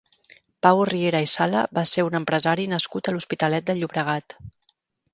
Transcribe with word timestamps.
Pau 0.65 0.79
Riera 0.89 1.21
i 1.25 1.27
Sala 1.33 1.61
va 1.79 1.85
ser 1.91 2.07
un 2.09 2.19
empresari 2.23 2.67
nascut 2.75 3.11
a 3.13 3.17
l'Hospitalet 3.19 3.71
de 3.71 3.81
Llobregat. 3.81 4.41